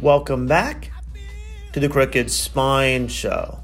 [0.00, 0.90] Welcome back
[1.72, 3.60] to the Crooked Spine Show.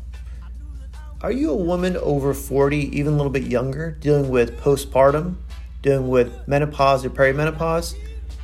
[1.21, 5.37] Are you a woman over 40, even a little bit younger, dealing with postpartum,
[5.83, 7.95] dealing with menopause or perimenopause?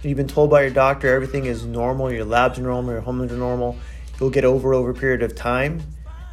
[0.03, 3.33] You've been told by your doctor everything is normal, your labs are normal, your hormones
[3.33, 3.77] are normal.
[4.21, 5.83] You'll get over over a period of time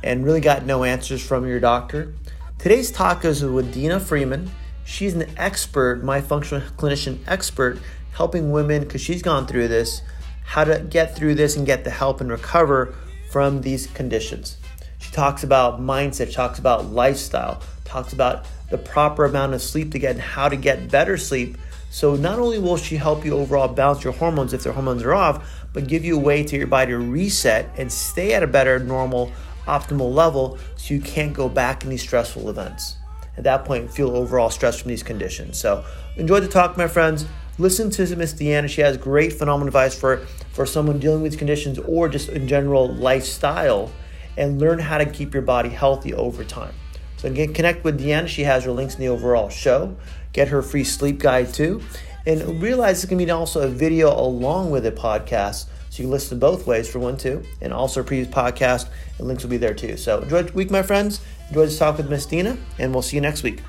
[0.04, 2.14] and really got no answers from your doctor.
[2.60, 4.52] Today's talk is with Deana Freeman.
[4.84, 7.80] She's an expert, my functional clinician expert,
[8.16, 10.02] helping women because she's gone through this,
[10.46, 12.96] how to get through this and get the help and recover
[13.30, 14.58] from these conditions.
[15.00, 20.00] She talks about mindset, talks about lifestyle, talks about the proper amount of sleep to
[20.00, 21.58] get and how to get better sleep.
[21.90, 25.14] So not only will she help you overall balance your hormones if their hormones are
[25.14, 28.48] off, but give you a way to your body to reset and stay at a
[28.48, 29.32] better normal
[29.68, 32.96] optimal level so you can't go back in these stressful events.
[33.38, 35.58] At that point, feel overall stress from these conditions.
[35.60, 35.84] So
[36.16, 37.26] enjoy the talk, my friends.
[37.58, 38.68] Listen to Miss Deana.
[38.68, 40.18] She has great phenomenal advice for,
[40.52, 43.92] for someone dealing with conditions or just in general lifestyle
[44.38, 46.74] and learn how to keep your body healthy over time.
[47.18, 48.28] So again, connect with Deana.
[48.28, 49.96] She has her links in the overall show.
[50.34, 51.82] Get her free sleep guide too.
[52.26, 55.68] And realize going to be also a video along with a podcast.
[55.90, 57.42] So you can listen both ways for one, too.
[57.62, 58.90] And also previous podcast.
[59.18, 59.96] And links will be there too.
[59.96, 61.22] So enjoy the week, my friends.
[61.48, 62.58] Enjoy this talk with Miss Deana.
[62.80, 63.62] And we'll see you next week.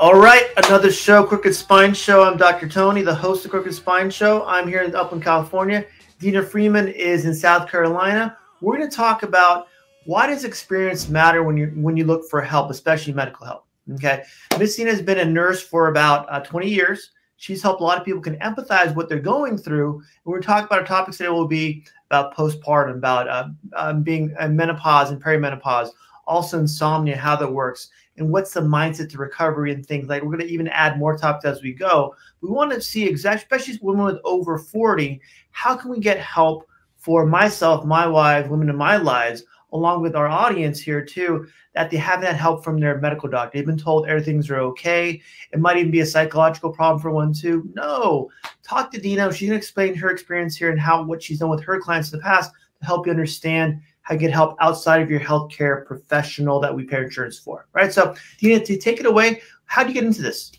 [0.00, 2.24] All right, another show, Crooked Spine Show.
[2.24, 2.68] I'm Dr.
[2.68, 4.44] Tony, the host of Crooked Spine Show.
[4.44, 5.86] I'm here in Upland, California.
[6.18, 8.36] Deana Freeman is in South Carolina.
[8.60, 9.68] We're going to talk about
[10.04, 13.66] why does experience matter when you when you look for help, especially medical help.
[13.92, 14.24] Okay,
[14.58, 17.12] Miss Deana has been a nurse for about uh, 20 years.
[17.36, 19.98] She's helped a lot of people can empathize what they're going through.
[19.98, 24.34] And we're talking about our topics today will be about postpartum, about uh, um, being
[24.48, 25.90] menopause and perimenopause,
[26.26, 30.22] also insomnia, how that works, and what's the mindset to recovery and things like.
[30.22, 32.14] We're going to even add more topics as we go.
[32.40, 35.20] We want to see exactly, especially women with over 40,
[35.50, 40.14] how can we get help for myself, my wife, women in my lives, along with
[40.14, 43.58] our audience here too, that they haven't had help from their medical doctor.
[43.58, 45.20] They've been told everything's okay.
[45.52, 47.68] It might even be a psychological problem for one too.
[47.74, 48.30] No,
[48.62, 49.32] talk to Deana.
[49.32, 52.20] She's gonna explain her experience here and how what she's done with her clients in
[52.20, 56.60] the past to help you understand how to get help outside of your healthcare professional
[56.60, 57.66] that we pay insurance for.
[57.72, 57.92] Right.
[57.92, 60.52] So Deana, to take it away, how do you get into this?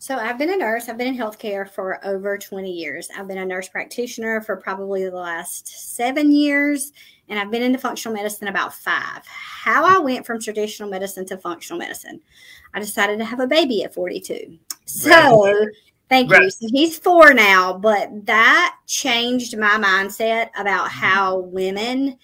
[0.00, 0.88] So I've been a nurse.
[0.88, 3.08] I've been in healthcare for over 20 years.
[3.16, 6.92] I've been a nurse practitioner for probably the last seven years,
[7.28, 9.26] and I've been into functional medicine about five.
[9.26, 12.20] How I went from traditional medicine to functional medicine,
[12.74, 14.58] I decided to have a baby at 42.
[14.84, 15.66] So
[16.08, 16.50] thank you.
[16.50, 22.18] So he's four now, but that changed my mindset about how women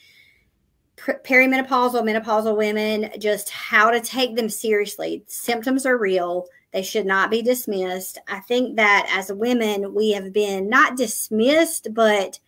[1.04, 5.22] perimenopausal, menopausal women, just how to take them seriously.
[5.26, 6.47] Symptoms are real.
[6.72, 8.19] They should not be dismissed.
[8.28, 12.38] I think that as women, we have been not dismissed, but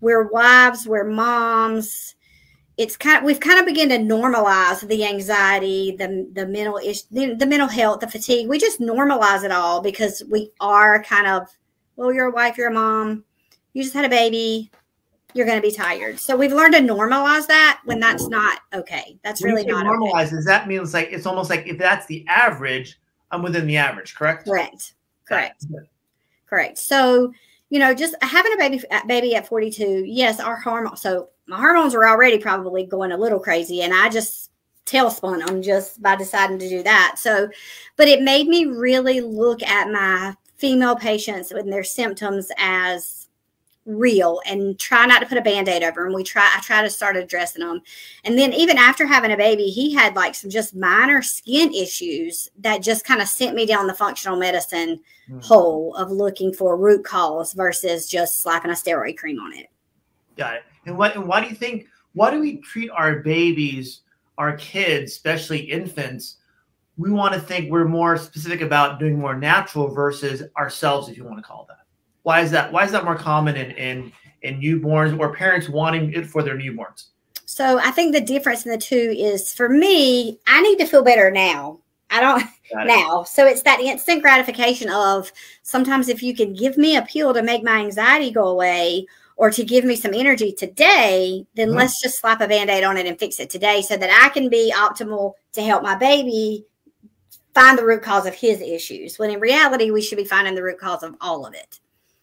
[0.00, 2.14] we're wives, we're moms.
[2.76, 7.02] It's kind of we've kind of begun to normalize the anxiety, the the mental ish,
[7.04, 8.48] the, the mental health, the fatigue.
[8.48, 11.48] We just normalize it all because we are kind of
[11.96, 13.24] well, you're a wife, you're a mom,
[13.74, 14.70] you just had a baby,
[15.34, 16.18] you're going to be tired.
[16.18, 18.02] So we've learned to normalize that when mm-hmm.
[18.02, 19.18] that's not okay.
[19.22, 20.26] That's when really not normalize.
[20.26, 20.36] Okay.
[20.36, 22.98] Does that mean it's like it's almost like if that's the average,
[23.30, 24.46] I'm within the average, correct?
[24.46, 24.94] Correct.
[25.26, 25.66] Correct.
[26.46, 26.78] Correct.
[26.78, 27.32] So,
[27.68, 31.00] you know, just having a baby baby at 42, yes, our hormones.
[31.00, 34.50] So my hormones are already probably going a little crazy, and I just
[34.86, 37.16] tailspun them just by deciding to do that.
[37.18, 37.48] So,
[37.96, 43.19] but it made me really look at my female patients and their symptoms as
[43.96, 46.12] real and try not to put a band-aid over them.
[46.12, 47.82] We try I try to start addressing them.
[48.24, 52.48] And then even after having a baby, he had like some just minor skin issues
[52.58, 55.00] that just kind of sent me down the functional medicine
[55.30, 55.44] mm.
[55.44, 59.66] hole of looking for root cause versus just slapping a steroid cream on it.
[60.36, 60.62] Got it.
[60.86, 64.00] And what and why do you think why do we treat our babies,
[64.38, 66.36] our kids, especially infants,
[66.96, 71.24] we want to think we're more specific about doing more natural versus ourselves, if you
[71.24, 71.78] want to call that.
[72.22, 72.72] Why is that?
[72.72, 74.12] Why is that more common in in,
[74.42, 77.06] in newborns or parents wanting it for their newborns?
[77.46, 81.02] So I think the difference in the two is for me, I need to feel
[81.02, 81.80] better now.
[82.10, 82.44] I don't
[82.86, 83.24] now.
[83.24, 85.32] So it's that instant gratification of
[85.62, 89.06] sometimes if you can give me a pill to make my anxiety go away
[89.36, 91.78] or to give me some energy today, then mm-hmm.
[91.78, 94.48] let's just slap a band-aid on it and fix it today so that I can
[94.48, 96.66] be optimal to help my baby
[97.54, 99.18] find the root cause of his issues.
[99.18, 101.80] When in reality, we should be finding the root cause of all of it.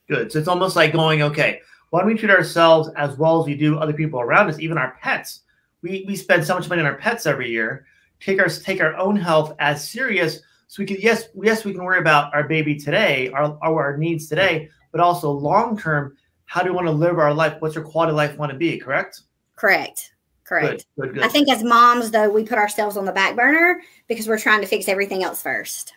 [0.07, 0.31] Good.
[0.31, 3.55] So it's almost like going, okay, why don't we treat ourselves as well as we
[3.55, 5.41] do other people around us, even our pets?
[5.81, 7.85] We, we spend so much money on our pets every year.
[8.19, 11.83] Take our take our own health as serious So we can yes, yes, we can
[11.83, 16.15] worry about our baby today, our our, our needs today, but also long term,
[16.45, 17.55] how do we want to live our life?
[17.59, 18.77] What's your quality of life want to be?
[18.77, 19.21] Correct.
[19.55, 20.13] Correct.
[20.43, 20.85] Correct.
[20.97, 21.23] Good, good, good.
[21.23, 24.61] I think as moms, though, we put ourselves on the back burner because we're trying
[24.61, 25.93] to fix everything else first.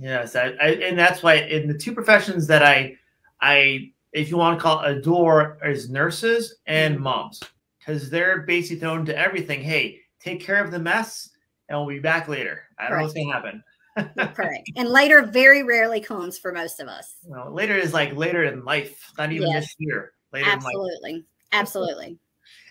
[0.00, 2.96] Yes, I, I, and that's why in the two professions that I,
[3.42, 7.04] I, if you want to call it, adore, is nurses and mm-hmm.
[7.04, 7.42] moms
[7.78, 9.60] because they're basically thrown to everything.
[9.62, 11.30] Hey, take care of the mess,
[11.68, 12.62] and we'll be back later.
[12.78, 13.64] I don't know what's gonna happen.
[14.34, 14.70] Correct.
[14.76, 17.16] And later very rarely comes for most of us.
[17.24, 19.64] Well, later is like later in life, not even yes.
[19.64, 20.12] this year.
[20.32, 21.24] Later Absolutely.
[21.52, 22.18] Absolutely.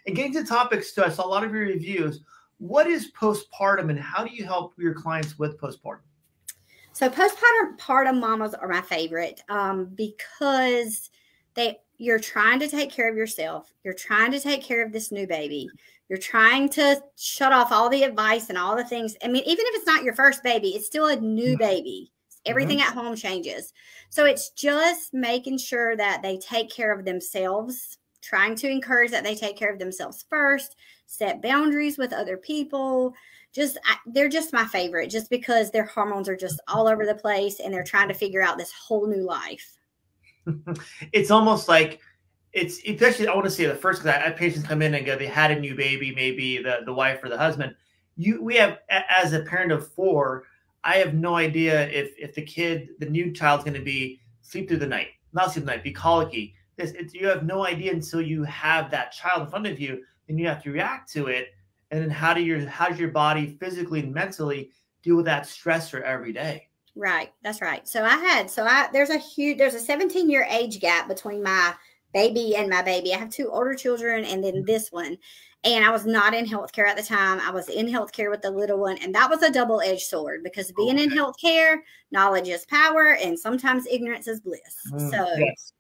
[0.08, 2.22] And getting to topics too, I saw a lot of your reviews.
[2.58, 6.02] What is postpartum and how do you help your clients with postpartum?
[7.02, 11.10] So postpartum mamas are my favorite um, because
[11.56, 13.74] they you're trying to take care of yourself.
[13.84, 15.68] You're trying to take care of this new baby.
[16.10, 19.16] You're trying to shut off all the advice and all the things.
[19.24, 21.58] I mean, even if it's not your first baby, it's still a new mm-hmm.
[21.58, 22.12] baby.
[22.46, 22.90] Everything mm-hmm.
[22.90, 23.74] at home changes.
[24.12, 29.24] So it's just making sure that they take care of themselves trying to encourage that
[29.24, 30.76] they take care of themselves first,
[31.08, 33.14] set boundaries with other people.
[33.54, 37.16] Just, I, they're just my favorite just because their hormones are just all over the
[37.16, 39.78] place and they're trying to figure out this whole new life.
[41.12, 42.00] it's almost like,
[42.54, 45.06] it's especially I want to say the first because I have patients come in and
[45.06, 47.76] go they had a new baby maybe the the wife or the husband.
[48.18, 50.44] You we have as a parent of four
[50.84, 54.68] I have no idea if if the kid the new child's going to be sleep
[54.68, 56.56] through the night not sleep the night be colicky.
[56.76, 60.04] This it's, you have no idea until you have that child in front of you
[60.28, 61.50] and you have to react to it
[61.92, 64.72] and then how do your how does your body physically and mentally
[65.04, 69.10] deal with that stressor every day right that's right so i had so i there's
[69.10, 71.74] a huge there's a 17 year age gap between my
[72.14, 75.18] baby and my baby i have two older children and then this one
[75.64, 77.40] and I was not in healthcare at the time.
[77.40, 80.44] I was in healthcare with the little one, and that was a double edged sword
[80.44, 81.04] because being okay.
[81.04, 81.78] in healthcare,
[82.12, 84.60] knowledge is power, and sometimes ignorance is bliss.
[84.92, 85.74] Mm, so yes.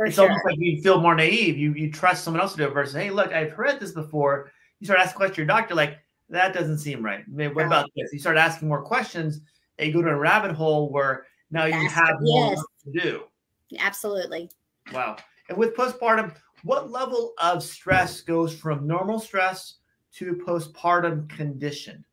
[0.00, 0.28] It's sure.
[0.28, 1.56] almost like you feel more naive.
[1.56, 4.50] You you trust someone else to do it versus, hey, look, I've heard this before.
[4.80, 5.98] You start asking questions to your doctor, like
[6.28, 7.26] that doesn't seem right.
[7.28, 8.12] Mean, what about this?
[8.12, 9.40] You start asking more questions,
[9.78, 12.62] and you go to a rabbit hole where now That's, you have more yes.
[12.84, 13.22] to do.
[13.78, 14.50] Absolutely.
[14.92, 15.16] Wow.
[15.48, 19.76] And with postpartum, what level of stress goes from normal stress
[20.14, 22.04] to postpartum condition?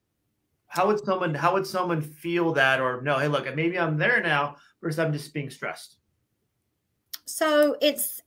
[0.68, 4.22] How would someone how would someone feel that or no, hey, look, maybe I'm there
[4.22, 5.98] now versus I'm just being stressed?
[7.26, 8.22] so it's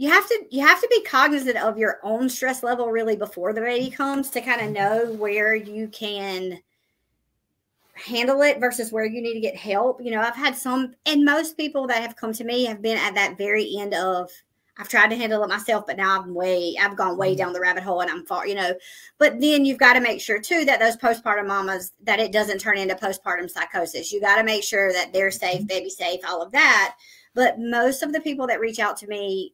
[0.00, 3.52] you have to you have to be cognizant of your own stress level really before
[3.52, 4.72] the baby comes to kind of mm-hmm.
[4.72, 6.58] know where you can
[7.92, 10.02] handle it versus where you need to get help.
[10.02, 12.96] You know, I've had some and most people that have come to me have been
[12.96, 14.30] at that very end of
[14.78, 17.36] I've tried to handle it myself, but now I'm way, I've gone way mm-hmm.
[17.36, 18.72] down the rabbit hole and I'm far, you know.
[19.18, 22.60] But then you've got to make sure too that those postpartum mamas, that it doesn't
[22.60, 24.10] turn into postpartum psychosis.
[24.10, 25.66] You got to make sure that they're safe, mm-hmm.
[25.66, 26.96] baby safe, all of that.
[27.34, 29.52] But most of the people that reach out to me,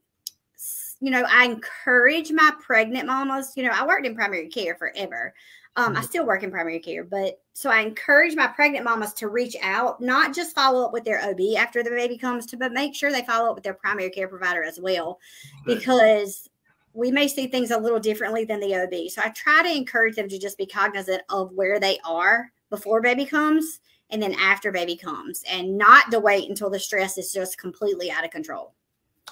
[1.00, 3.52] you know, I encourage my pregnant mamas.
[3.56, 5.34] You know, I worked in primary care forever.
[5.78, 6.06] Um, I mm-hmm.
[6.06, 10.00] still work in primary care, but so I encourage my pregnant mamas to reach out,
[10.00, 13.12] not just follow up with their OB after the baby comes to, but make sure
[13.12, 15.18] they follow up with their primary care provider as well,
[15.66, 16.48] because
[16.94, 19.10] we may see things a little differently than the OB.
[19.10, 23.02] So I try to encourage them to just be cognizant of where they are before
[23.02, 27.32] baby comes and then after baby comes and not to wait until the stress is
[27.32, 28.72] just completely out of control.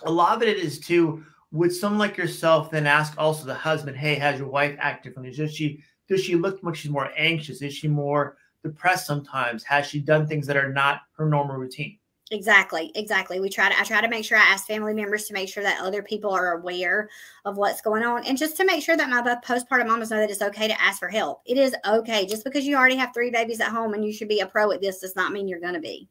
[0.02, 1.24] A lot of it is too,
[1.54, 5.34] would someone like yourself then ask also the husband, hey, has your wife acted differently?
[5.34, 7.62] Does she does she look like she's more anxious?
[7.62, 9.62] Is she more depressed sometimes?
[9.62, 11.96] Has she done things that are not her normal routine?
[12.32, 13.38] Exactly, exactly.
[13.38, 15.62] We try to I try to make sure I ask family members to make sure
[15.62, 17.08] that other people are aware
[17.44, 20.30] of what's going on and just to make sure that my postpartum mamas know that
[20.30, 21.40] it's okay to ask for help.
[21.46, 22.26] It is okay.
[22.26, 24.72] Just because you already have three babies at home and you should be a pro
[24.72, 26.08] at this does not mean you're going to be.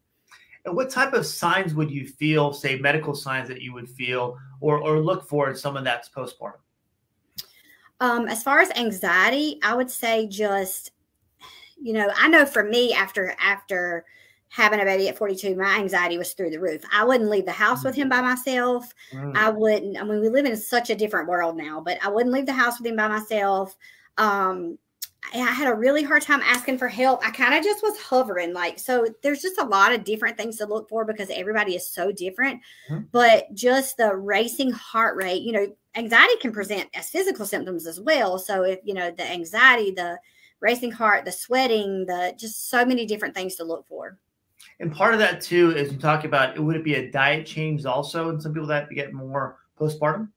[0.66, 4.38] And what type of signs would you feel, say medical signs that you would feel
[4.62, 6.60] or or look for in someone that's postpartum?
[8.00, 10.92] Um, as far as anxiety, I would say just,
[11.82, 14.06] you know, I know for me after after
[14.50, 16.84] having a baby at 42, my anxiety was through the roof.
[16.94, 18.94] I wouldn't leave the house with him by myself.
[19.12, 19.36] Mm.
[19.36, 22.32] I wouldn't, I mean, we live in such a different world now, but I wouldn't
[22.32, 23.76] leave the house with him by myself.
[24.20, 24.78] Um,
[25.34, 27.26] I had a really hard time asking for help.
[27.26, 28.54] I kind of just was hovering.
[28.54, 31.88] Like, so there's just a lot of different things to look for because everybody is
[31.88, 32.62] so different.
[32.90, 33.06] Mm-hmm.
[33.12, 38.00] But just the racing heart rate, you know, anxiety can present as physical symptoms as
[38.00, 38.38] well.
[38.40, 40.20] So if, you know, the anxiety, the
[40.60, 44.18] racing heart, the sweating, the just so many different things to look for.
[44.80, 47.46] And part of that too is you talk about it would it be a diet
[47.46, 50.30] change also, and some people that get more postpartum?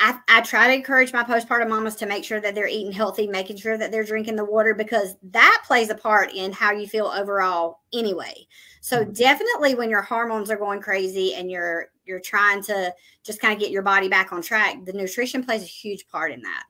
[0.00, 3.26] I, I try to encourage my postpartum mamas to make sure that they're eating healthy,
[3.26, 6.88] making sure that they're drinking the water because that plays a part in how you
[6.88, 8.34] feel overall anyway.
[8.80, 9.12] So mm-hmm.
[9.12, 13.60] definitely when your hormones are going crazy and you're you're trying to just kind of
[13.60, 16.64] get your body back on track, the nutrition plays a huge part in that.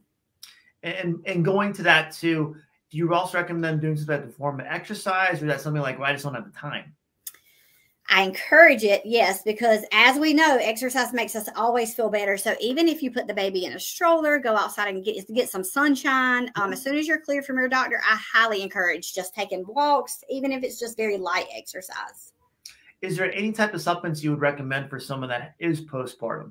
[0.82, 2.56] And and going to that too,
[2.90, 5.82] do you also recommend doing something like the form of exercise or is that something
[5.82, 6.94] like well, I just don't have the time?
[8.12, 12.36] I encourage it, yes, because as we know, exercise makes us always feel better.
[12.36, 15.48] So even if you put the baby in a stroller, go outside and get get
[15.48, 16.50] some sunshine.
[16.56, 20.24] Um, as soon as you're cleared from your doctor, I highly encourage just taking walks,
[20.28, 22.32] even if it's just very light exercise.
[23.00, 26.50] Is there any type of supplements you would recommend for someone that is postpartum?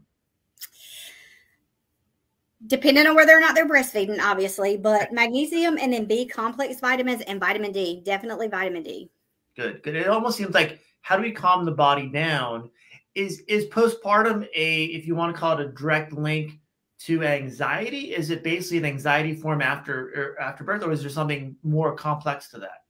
[2.68, 7.22] Depending on whether or not they're breastfeeding, obviously, but magnesium and then B complex vitamins
[7.24, 9.12] and vitamin D, definitely vitamin D.
[9.58, 9.96] Good, good.
[9.96, 12.70] It almost seems like how do we calm the body down?
[13.16, 16.60] Is is postpartum a if you want to call it a direct link
[17.00, 18.14] to anxiety?
[18.14, 21.96] Is it basically an anxiety form after er, after birth, or is there something more
[21.96, 22.84] complex to that?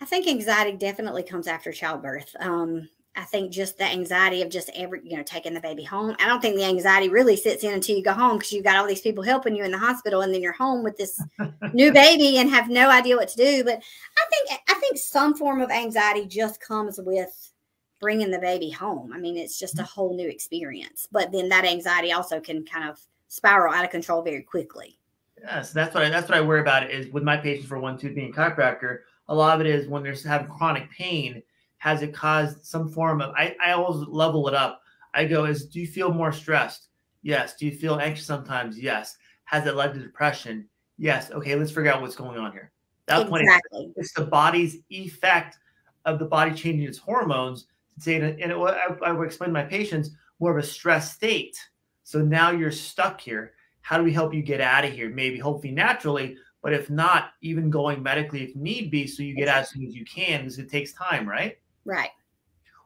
[0.00, 2.34] I think anxiety definitely comes after childbirth.
[2.40, 6.14] Um, I think just the anxiety of just every, you know, taking the baby home.
[6.18, 8.76] I don't think the anxiety really sits in until you go home because you've got
[8.76, 11.22] all these people helping you in the hospital, and then you're home with this
[11.72, 13.64] new baby and have no idea what to do.
[13.64, 17.52] But I think I think some form of anxiety just comes with
[18.00, 19.12] bringing the baby home.
[19.12, 19.92] I mean, it's just a mm-hmm.
[19.92, 21.08] whole new experience.
[21.10, 24.98] But then that anxiety also can kind of spiral out of control very quickly.
[25.40, 26.90] Yes, that's what I, that's what I worry about.
[26.90, 30.02] Is with my patients for one two being chiropractor, a lot of it is when
[30.02, 31.42] they're having chronic pain
[31.86, 34.82] has it caused some form of I, I always level it up.
[35.14, 36.88] I go, is do you feel more stressed?
[37.22, 37.54] Yes.
[37.54, 38.76] Do you feel anxious sometimes?
[38.76, 39.16] Yes.
[39.44, 40.68] Has it led to depression?
[40.98, 41.30] Yes.
[41.30, 42.72] Okay, let's figure out what's going on here.
[43.06, 43.84] That exactly.
[43.84, 45.58] point, it's the body's effect
[46.06, 49.54] of the body changing its hormones to say, and it, I, I would explain to
[49.54, 51.56] my patients more of a stress state.
[52.02, 53.52] So now you're stuck here.
[53.82, 55.08] How do we help you get out of here?
[55.08, 59.46] Maybe hopefully naturally, but if not, even going medically if need be, so you get
[59.46, 61.58] out as soon as you can, because it takes time, right?
[61.86, 62.10] Right.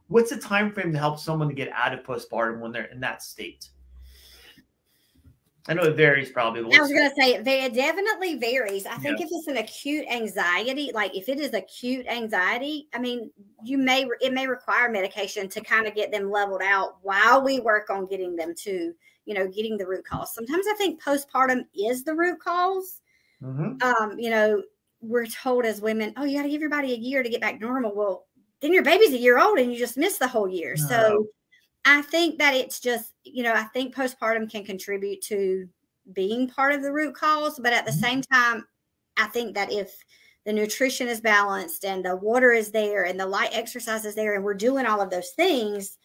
[0.09, 3.01] What's the time frame to help someone to get out of postpartum when they're in
[3.01, 3.71] that state?
[5.69, 6.77] I know it varies probably.
[6.77, 8.87] I was going to say it definitely varies.
[8.87, 9.27] I think yeah.
[9.27, 13.31] if it's an acute anxiety, like if it is acute anxiety, I mean,
[13.63, 17.61] you may it may require medication to kind of get them leveled out while we
[17.61, 18.93] work on getting them to,
[19.27, 20.35] you know, getting the root cause.
[20.35, 23.01] Sometimes I think postpartum is the root because
[23.41, 23.81] mm-hmm.
[23.83, 24.63] Um, you know,
[25.03, 27.41] we're told as women, oh, you got to give your body a year to get
[27.41, 27.95] back normal.
[27.95, 28.27] Well,
[28.61, 30.75] then your baby's a year old and you just miss the whole year.
[30.79, 30.87] No.
[30.87, 31.27] So
[31.85, 35.69] I think that it's just, you know, I think postpartum can contribute to
[36.13, 38.01] being part of the root cause, but at the mm-hmm.
[38.01, 38.67] same time,
[39.17, 39.93] I think that if
[40.45, 44.35] the nutrition is balanced and the water is there and the light exercise is there
[44.35, 45.99] and we're doing all of those things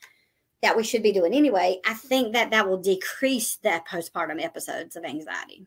[0.62, 4.96] that we should be doing anyway, I think that that will decrease the postpartum episodes
[4.96, 5.66] of anxiety.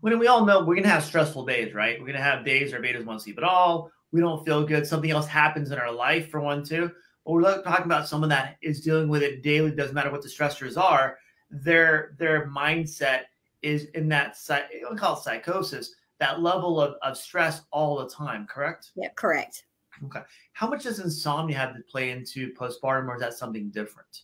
[0.00, 1.98] When we all know we're going to have stressful days, right?
[1.98, 4.86] We're going to have days our babies won't sleep at all we don't feel good.
[4.86, 6.88] Something else happens in our life for one, too.
[7.26, 9.72] But we're talking about someone that is dealing with it daily.
[9.72, 11.18] Doesn't matter what the stressors are.
[11.50, 13.22] Their their mindset
[13.62, 14.38] is in that
[14.72, 15.96] you don't call it psychosis.
[16.20, 18.46] That level of, of stress all the time.
[18.46, 18.92] Correct?
[18.94, 19.64] Yeah, correct.
[20.04, 20.20] Okay.
[20.52, 24.22] How much does insomnia have to play into postpartum, or is that something different?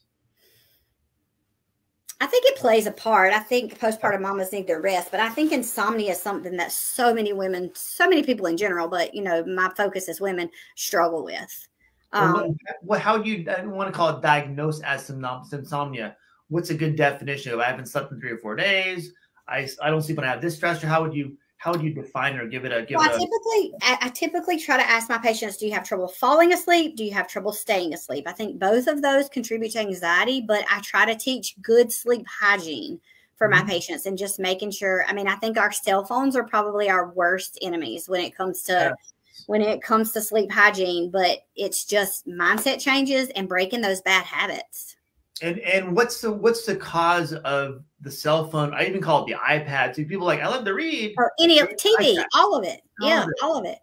[2.22, 3.32] I think it plays a part.
[3.32, 7.14] I think postpartum mamas need their rest, but I think insomnia is something that so
[7.14, 11.24] many women, so many people in general, but you know, my focus is women struggle
[11.24, 11.68] with.
[12.12, 16.16] Um, what, how do you, I want to call it diagnosed as insomnia.
[16.48, 19.12] What's a good definition of I haven't slept in three or four days?
[19.48, 21.82] I, I don't sleep when I have this stress, or how would you how would
[21.82, 24.58] you define or give it a give well, it a, I typically I, I typically
[24.58, 26.96] try to ask my patients, do you have trouble falling asleep?
[26.96, 28.24] Do you have trouble staying asleep?
[28.26, 32.26] I think both of those contribute to anxiety, but I try to teach good sleep
[32.26, 32.98] hygiene
[33.36, 33.68] for my mm-hmm.
[33.68, 35.04] patients and just making sure.
[35.06, 38.62] I mean, I think our cell phones are probably our worst enemies when it comes
[38.62, 38.92] to yeah.
[39.46, 44.24] when it comes to sleep hygiene, but it's just mindset changes and breaking those bad
[44.24, 44.96] habits.
[45.42, 48.74] And and what's the what's the cause of the cell phone?
[48.74, 49.94] I even call it the iPad.
[49.94, 52.80] So people like I love to read or any of TV, all of it.
[53.00, 53.34] All yeah, of it.
[53.42, 53.78] all of it.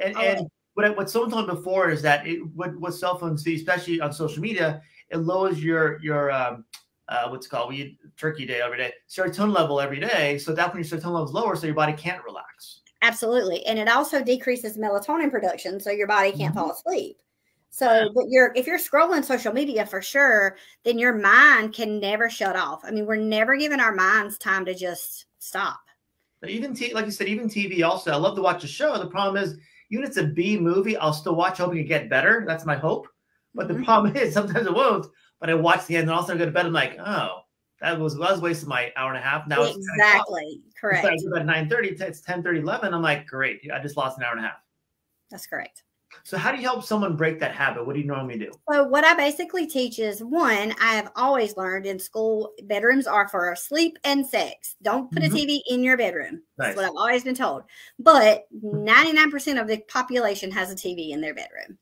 [0.00, 0.46] And all and it.
[0.74, 4.00] what what someone told me before is that it, what what cell phones do, especially
[4.00, 6.64] on social media, it lowers your your um,
[7.08, 10.38] uh, what's called we eat turkey day every day serotonin level every day.
[10.38, 12.80] So that when your serotonin level is lower, so your body can't relax.
[13.02, 16.64] Absolutely, and it also decreases melatonin production, so your body can't mm-hmm.
[16.64, 17.18] fall asleep.
[17.74, 22.30] So, but you're if you're scrolling social media for sure, then your mind can never
[22.30, 22.84] shut off.
[22.84, 25.80] I mean, we're never giving our minds time to just stop.
[26.40, 28.12] But even t- like you said, even TV also.
[28.12, 28.96] I love to watch a show.
[28.96, 29.58] The problem is,
[29.90, 32.44] even if it's a B movie, I'll still watch hoping to get better.
[32.46, 33.08] That's my hope.
[33.56, 33.78] But mm-hmm.
[33.78, 35.08] the problem is sometimes it won't.
[35.40, 36.66] But I watch the end and also I go to bed.
[36.66, 37.40] I'm like, oh,
[37.80, 39.48] That was, I was wasting my hour and a half.
[39.48, 41.08] Now exactly correct.
[41.10, 42.94] It's at 9 30, it's 10 30, 11.
[42.94, 43.68] I'm like, great.
[43.74, 44.62] I just lost an hour and a half.
[45.28, 45.82] That's correct.
[46.22, 47.86] So, how do you help someone break that habit?
[47.86, 48.50] What do you normally do?
[48.70, 53.28] So, what I basically teach is one, I have always learned in school, bedrooms are
[53.28, 54.76] for sleep and sex.
[54.82, 55.34] Don't put mm-hmm.
[55.34, 56.42] a TV in your bedroom.
[56.58, 56.68] Nice.
[56.68, 57.64] That's what I've always been told.
[57.98, 61.78] But 99% of the population has a TV in their bedroom.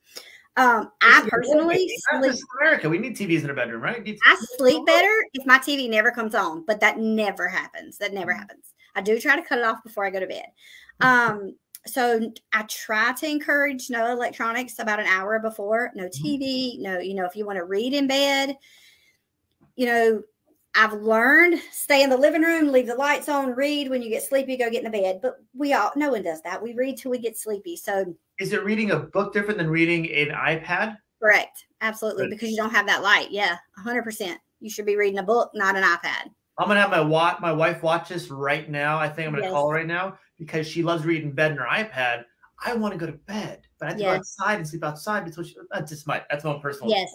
[0.57, 2.35] Um, I personally sleep.
[2.61, 4.07] America, we need TVs in our bedroom, right?
[4.27, 7.97] I sleep better if my TV never comes on, but that never happens.
[7.99, 8.41] That never mm-hmm.
[8.41, 8.75] happens.
[8.95, 10.47] I do try to cut it off before I go to bed.
[11.01, 16.25] Um, so I try to encourage no electronics about an hour before, no mm-hmm.
[16.25, 18.57] TV, no, you know, if you want to read in bed,
[19.75, 20.23] you know,
[20.75, 24.23] I've learned stay in the living room, leave the lights on, read when you get
[24.23, 25.21] sleepy, go get in the bed.
[25.21, 26.62] But we all no one does that.
[26.62, 27.77] We read till we get sleepy.
[27.77, 30.97] So is it reading a book different than reading an iPad?
[31.23, 31.67] Correct.
[31.83, 32.25] Absolutely.
[32.25, 32.31] Good.
[32.31, 33.31] Because you don't have that light.
[33.31, 33.57] Yeah.
[33.77, 34.41] hundred percent.
[34.61, 36.31] You should be reading a book, not an iPad.
[36.59, 38.99] I'm gonna have my watch my wife watch this right now.
[38.99, 39.53] I think I'm gonna yes.
[39.53, 42.25] call right now because she loves reading bed in her iPad.
[42.64, 44.12] I want to go to bed, but I have to yes.
[44.12, 46.90] go outside and sleep outside because she, that's just my that's my personal.
[46.90, 47.12] Yes.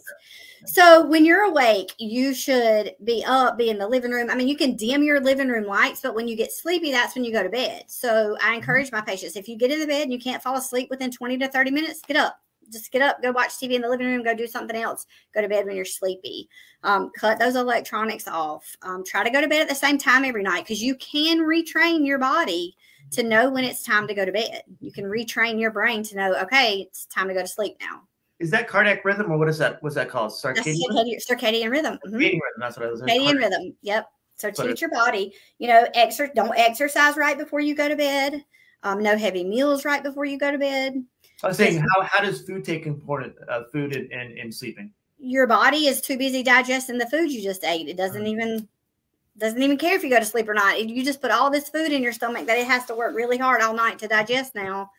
[0.65, 4.29] So when you're awake, you should be up, be in the living room.
[4.29, 7.15] I mean, you can dim your living room lights, but when you get sleepy, that's
[7.15, 7.83] when you go to bed.
[7.87, 8.55] So I mm-hmm.
[8.55, 11.11] encourage my patients if you get in the bed and you can't fall asleep within
[11.11, 12.39] 20 to 30 minutes, get up.
[12.69, 15.41] Just get up, go watch TV in the living room, go do something else, go
[15.41, 16.49] to bed when you're sleepy.
[16.83, 18.75] Um, cut those electronics off.
[18.81, 21.39] Um, try to go to bed at the same time every night because you can
[21.39, 22.75] retrain your body
[23.11, 24.63] to know when it's time to go to bed.
[24.79, 28.01] You can retrain your brain to know, okay, it's time to go to sleep now.
[28.39, 29.81] Is that cardiac rhythm or what is that?
[29.81, 30.31] What's that called?
[30.31, 31.99] Circadian, circadian, circadian rhythm.
[32.05, 32.15] Mm-hmm.
[32.15, 32.59] Circadian rhythm.
[32.59, 33.01] That's what I was.
[33.01, 33.75] Circadian rhythm.
[33.81, 34.09] Yep.
[34.35, 35.33] So teach your body.
[35.57, 38.45] You know, exer- don't exercise right before you go to bed.
[38.83, 41.03] Um, no heavy meals right before you go to bed.
[41.43, 44.91] I was saying, how, how does food take important uh, food in, in, in sleeping?
[45.17, 47.87] Your body is too busy digesting the food you just ate.
[47.87, 48.41] It doesn't mm-hmm.
[48.41, 48.67] even
[49.37, 50.83] doesn't even care if you go to sleep or not.
[50.83, 53.37] You just put all this food in your stomach that it has to work really
[53.37, 54.89] hard all night to digest now.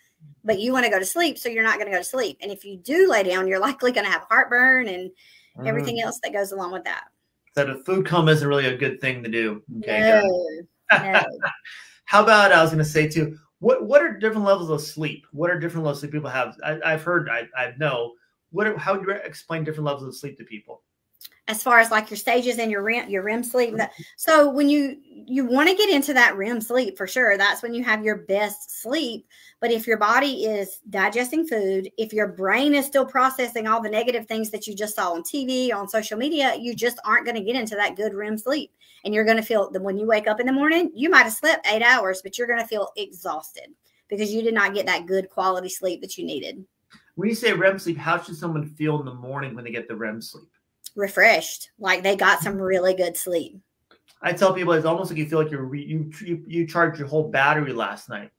[0.45, 2.38] But you want to go to sleep, so you're not going to go to sleep.
[2.40, 5.11] And if you do lay down, you're likely going to have heartburn and
[5.57, 5.66] mm.
[5.66, 7.04] everything else that goes along with that.
[7.54, 9.63] So a food coma isn't really a good thing to do.
[9.78, 10.00] Okay.
[10.00, 11.23] No, no.
[12.04, 13.36] How about I was going to say too?
[13.58, 15.26] What what are different levels of sleep?
[15.32, 16.56] What are different levels of people have?
[16.65, 17.28] I, have heard.
[17.28, 18.13] I, I know.
[18.50, 18.69] What?
[18.69, 20.82] Are, how do you explain different levels of sleep to people?
[21.49, 23.75] As far as like your stages and your REM, your REM sleep.
[23.75, 24.02] Mm-hmm.
[24.17, 27.75] So when you you want to get into that REM sleep for sure, that's when
[27.75, 29.26] you have your best sleep.
[29.61, 33.91] But if your body is digesting food, if your brain is still processing all the
[33.91, 37.34] negative things that you just saw on TV, on social media, you just aren't going
[37.34, 38.73] to get into that good REM sleep.
[39.04, 41.25] And you're going to feel that when you wake up in the morning, you might
[41.25, 43.69] have slept eight hours, but you're going to feel exhausted
[44.08, 46.65] because you did not get that good quality sleep that you needed.
[47.15, 49.89] When you say REM sleep, how should someone feel in the morning when they get
[49.89, 50.49] the REM sleep?
[50.99, 53.56] Refreshed, like they got some really good sleep.
[54.21, 56.99] I tell people it's almost like you feel like you're re- you, you you charged
[56.99, 58.30] your whole battery last night,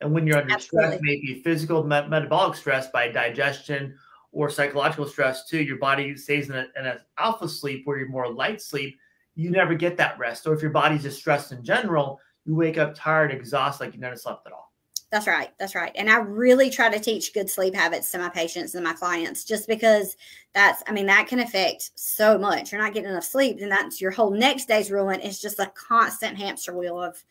[0.00, 0.88] and when you're under Absolutely.
[0.88, 3.94] stress, maybe physical met- metabolic stress by digestion
[4.32, 8.08] or psychological stress too, your body stays in an in a alpha sleep where you're
[8.08, 8.98] more light sleep.
[9.36, 10.42] You never get that rest.
[10.42, 14.00] So if your body's just stressed in general, you wake up tired, exhausted, like you
[14.00, 14.69] never slept at all.
[15.10, 15.50] That's right.
[15.58, 15.90] That's right.
[15.96, 19.42] And I really try to teach good sleep habits to my patients and my clients
[19.44, 20.16] just because
[20.54, 22.70] that's, I mean, that can affect so much.
[22.70, 25.20] You're not getting enough sleep, and that's your whole next day's ruin.
[25.20, 27.22] It's just a constant hamster wheel of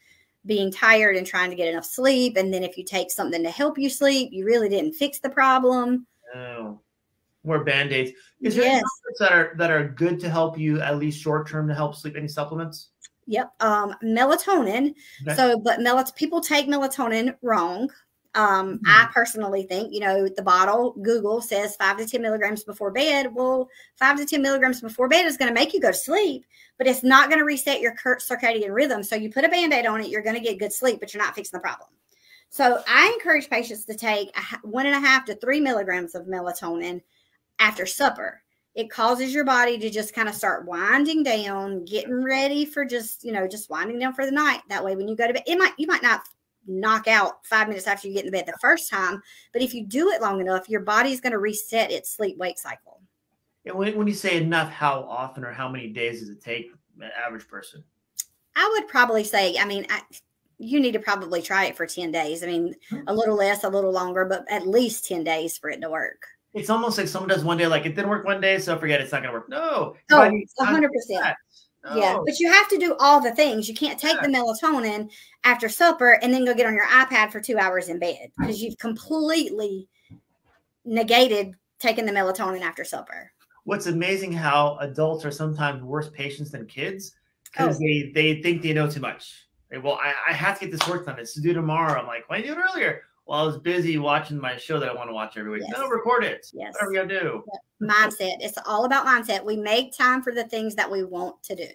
[0.45, 2.35] being tired and trying to get enough sleep.
[2.35, 5.29] And then if you take something to help you sleep, you really didn't fix the
[5.29, 6.05] problem.
[6.35, 6.81] Oh,
[7.45, 8.11] more band aids.
[8.41, 8.83] Is there yes.
[9.19, 12.15] that are that are good to help you at least short term to help sleep?
[12.17, 12.89] Any supplements?
[13.29, 13.53] Yep.
[13.59, 14.95] Um, melatonin.
[15.21, 15.35] Okay.
[15.35, 17.91] So, but melat- people take melatonin wrong.
[18.33, 18.87] Um, mm-hmm.
[18.87, 23.33] I personally think, you know, the bottle, Google says five to 10 milligrams before bed.
[23.33, 26.43] Well, five to 10 milligrams before bed is going to make you go to sleep,
[26.79, 29.03] but it's not going to reset your circadian rhythm.
[29.03, 31.13] So you put a band aid on it, you're going to get good sleep, but
[31.13, 31.89] you're not fixing the problem.
[32.49, 37.01] So I encourage patients to take one and a half to three milligrams of melatonin
[37.59, 38.41] after supper
[38.75, 43.23] it causes your body to just kind of start winding down, getting ready for just,
[43.23, 44.61] you know, just winding down for the night.
[44.69, 46.21] That way, when you go to bed, it might, you might not
[46.67, 49.21] knock out five minutes after you get in bed the first time,
[49.53, 52.59] but if you do it long enough, your body's going to reset its sleep wake
[52.59, 53.01] cycle.
[53.65, 56.71] And when, when you say enough, how often or how many days does it take
[57.01, 57.83] an average person?
[58.55, 60.01] I would probably say, I mean, I,
[60.59, 62.43] you need to probably try it for 10 days.
[62.43, 62.99] I mean, hmm.
[63.07, 66.23] a little less, a little longer, but at least 10 days for it to work
[66.53, 68.99] it's almost like someone does one day, like it didn't work one day, so forget
[68.99, 69.49] it, it's not going to work.
[69.49, 69.95] No,
[70.59, 71.35] 100%
[71.95, 73.69] Yeah, but you have to do all the things.
[73.69, 74.21] You can't take yeah.
[74.21, 75.09] the melatonin
[75.43, 78.61] after supper and then go get on your iPad for two hours in bed because
[78.61, 79.87] you've completely
[80.85, 83.31] negated taking the melatonin after supper.
[83.63, 87.79] What's amazing how adults are sometimes worse patients than kids because oh.
[87.79, 89.47] they they think they know too much.
[89.69, 91.19] They, well, I, I have to get this work done.
[91.19, 91.99] It's to do tomorrow.
[91.99, 93.01] I'm like, why didn't you do it earlier?
[93.29, 95.61] Well, I was busy watching my show that I want to watch every week.
[95.61, 95.77] Yes.
[95.77, 96.47] No, record it.
[96.51, 96.73] Yes.
[96.73, 97.43] Whatever you gotta do.
[97.79, 98.37] Mindset.
[98.39, 99.45] It's all about mindset.
[99.45, 101.67] We make time for the things that we want to do.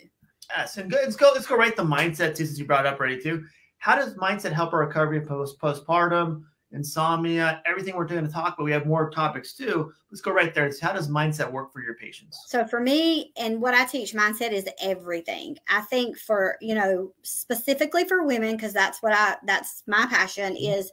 [0.51, 1.03] Yes, and good.
[1.05, 1.31] Let's go.
[1.33, 3.45] Let's go right the mindset too, since you brought up already too.
[3.79, 6.43] How does mindset help our recovery post postpartum?
[6.75, 8.65] insomnia, everything we're going to talk about.
[8.65, 9.93] We have more topics too.
[10.11, 10.67] Let's go right there.
[10.67, 12.37] It's how does mindset work for your patients?
[12.47, 15.57] So for me and what I teach, mindset is everything.
[15.69, 20.55] I think for, you know, specifically for women, because that's what I that's my passion
[20.55, 20.81] mm-hmm.
[20.81, 20.91] is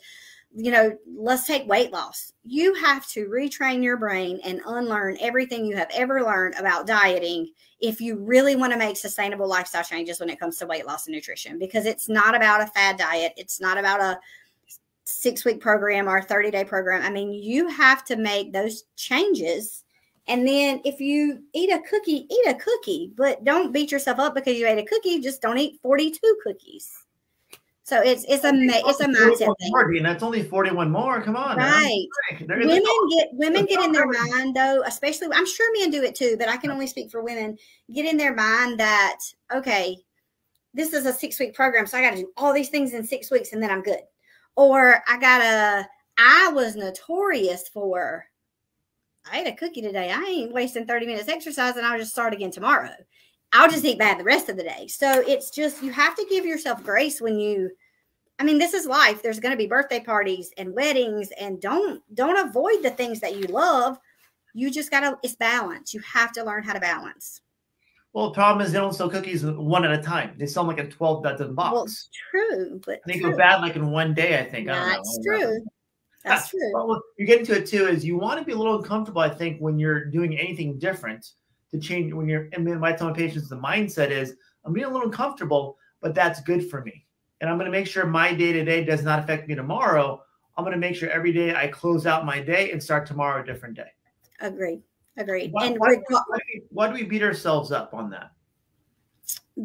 [0.56, 2.34] you know, let's take weight loss.
[2.44, 7.52] You have to retrain your brain and unlearn everything you have ever learned about dieting
[7.80, 11.08] if you really want to make sustainable lifestyle changes when it comes to weight loss
[11.08, 13.34] and nutrition because it's not about a fad diet.
[13.38, 14.20] It's not about a
[15.06, 17.02] six week program or 30 day program.
[17.02, 19.84] I mean, you have to make those changes.
[20.28, 24.36] And then if you eat a cookie, eat a cookie, but don't beat yourself up
[24.36, 25.20] because you ate a cookie.
[25.20, 26.90] Just don't eat 42 cookies.
[27.92, 29.98] So it's it's a it's a mindset thing.
[29.98, 31.22] And that's only 41 more.
[31.22, 31.58] Come on.
[31.58, 32.08] Right.
[32.40, 36.38] Women get women get in their mind though, especially I'm sure men do it too,
[36.40, 37.58] but I can only speak for women,
[37.94, 39.18] get in their mind that,
[39.54, 39.98] okay,
[40.74, 41.86] this is a six week program.
[41.86, 44.00] So I got to do all these things in six weeks and then I'm good.
[44.56, 45.86] Or I got a,
[46.18, 48.26] I was notorious for,
[49.30, 50.14] I ate a cookie today.
[50.14, 51.84] I ain't wasting 30 minutes exercising.
[51.84, 52.96] I'll just start again tomorrow.
[53.52, 54.88] I'll just eat bad the rest of the day.
[54.88, 57.70] So it's just, you have to give yourself grace when you,
[58.40, 59.22] I mean, this is life.
[59.22, 63.36] There's going to be birthday parties and weddings and don't, don't avoid the things that
[63.36, 64.00] you love.
[64.54, 65.94] You just got to, it's balance.
[65.94, 67.42] You have to learn how to balance.
[68.14, 70.36] Well, the problem is they don't sell cookies one at a time.
[70.38, 71.74] They sell them like a 12 dozen box.
[71.74, 74.68] Well, it's true, but they go bad like in one day, I think.
[74.68, 75.64] That's I true.
[76.26, 76.72] That's true.
[76.74, 79.30] Well, you're getting to it too, is you want to be a little uncomfortable, I
[79.30, 81.26] think, when you're doing anything different
[81.72, 84.90] to change when you're and my tell my patients the mindset is I'm being a
[84.90, 87.06] little uncomfortable, but that's good for me.
[87.42, 90.24] And I'm going to make sure my day to day does not affect me tomorrow.
[90.56, 93.42] I'm going to make sure every day I close out my day and start tomorrow
[93.42, 93.92] a different day.
[94.40, 94.84] Agreed.
[95.18, 95.52] Agreed.
[95.52, 96.38] Why, and why, why,
[96.70, 98.32] why, do we beat ourselves up on that?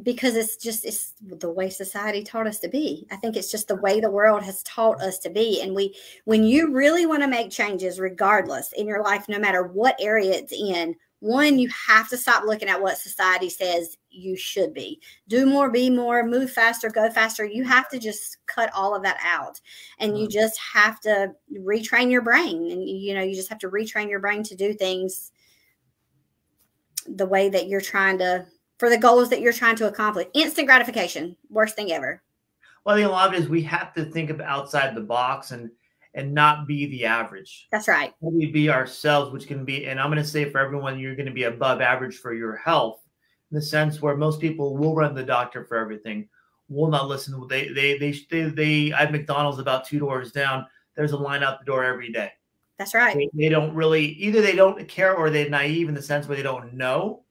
[0.02, 3.06] Because it's just it's the way society taught us to be.
[3.10, 5.62] I think it's just the way the world has taught us to be.
[5.62, 9.62] And we when you really want to make changes, regardless in your life, no matter
[9.62, 14.36] what area it's in, one, you have to stop looking at what society says you
[14.36, 15.00] should be.
[15.28, 17.44] Do more, be more, move faster, go faster.
[17.44, 19.60] You have to just cut all of that out.
[19.98, 20.32] And you mm-hmm.
[20.32, 22.70] just have to retrain your brain.
[22.70, 25.32] And, you know, you just have to retrain your brain to do things
[27.06, 28.46] the way that you're trying to
[28.78, 30.26] for the goals that you're trying to accomplish.
[30.34, 32.22] Instant gratification, worst thing ever.
[32.84, 35.00] Well, I think a lot of it is we have to think of outside the
[35.00, 35.70] box and
[36.16, 37.68] and not be the average.
[37.70, 38.14] That's right.
[38.20, 41.26] We be ourselves, which can be, and I'm going to say for everyone, you're going
[41.26, 43.00] to be above average for your health,
[43.50, 46.28] in the sense where most people will run the doctor for everything,
[46.68, 47.46] will not listen.
[47.48, 50.66] They they they they, they I have McDonald's about two doors down.
[50.94, 52.32] There's a line out the door every day.
[52.78, 53.16] That's right.
[53.16, 56.36] They, they, don't really either they don't care or they're naive in the sense where
[56.36, 57.22] they don't know,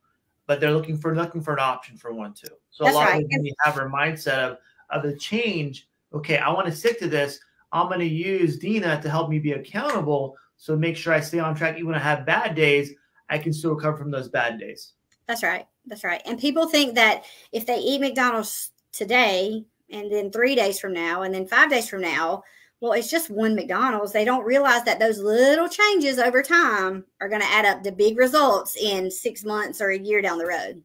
[0.47, 2.47] but they're looking for looking for an option for one too.
[2.71, 3.23] So That's a lot right.
[3.23, 4.58] of we have our mindset of
[4.89, 5.88] of the change.
[6.13, 7.39] Okay, I want to stick to this.
[7.71, 10.38] I'm going to use Deana to help me be accountable.
[10.58, 11.75] So make sure I stay on track.
[11.75, 12.91] Even when I have bad days,
[13.30, 14.93] I can still recover from those bad days.
[15.27, 15.65] That's right.
[15.85, 16.21] That's right.
[16.25, 21.23] And people think that if they eat McDonald's today and then three days from now
[21.23, 22.43] and then five days from now,
[22.81, 24.11] well, it's just one McDonald's.
[24.11, 27.91] They don't realize that those little changes over time are going to add up to
[27.91, 30.83] big results in six months or a year down the road.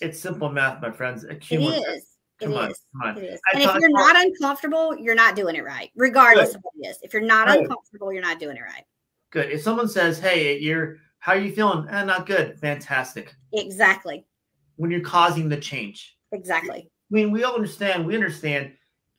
[0.00, 1.24] It's simple math, my friends.
[1.24, 2.06] It is.
[2.40, 2.80] It come is.
[3.04, 3.40] On, it is.
[3.52, 6.56] And if you're not uncomfortable, you're not doing it right, regardless Good.
[6.56, 6.98] of what it is.
[7.02, 8.84] If you're not uncomfortable, you're not doing it right.
[9.30, 9.50] Good.
[9.50, 12.58] If someone says, "Hey, you're how are you feeling?" Eh, not good.
[12.58, 13.32] Fantastic.
[13.52, 14.26] Exactly.
[14.76, 16.16] When you're causing the change.
[16.32, 16.80] Exactly.
[16.80, 18.04] I mean, we all understand.
[18.04, 18.72] We understand